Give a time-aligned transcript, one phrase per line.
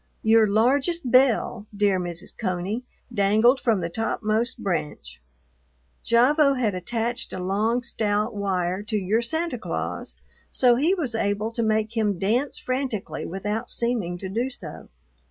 [0.23, 2.35] Your largest bell, dear Mrs.
[2.35, 2.81] Coney,
[3.13, 5.21] dangled from the topmost branch.
[6.09, 10.15] Gavotte had attached a long, stout wire to your Santa Claus,
[10.49, 14.89] so he was able to make him dance frantically without seeming to do so.